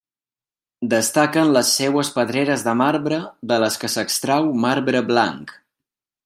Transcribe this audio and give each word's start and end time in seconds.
Destaquen 0.93 1.51
les 1.57 1.73
seues 1.81 2.09
pedreres 2.15 2.63
de 2.69 2.73
marbre 2.81 3.21
de 3.53 3.61
les 3.65 3.77
que 3.85 3.91
s'extrau 3.97 4.49
marbre 4.65 5.05
blanc. 5.13 5.55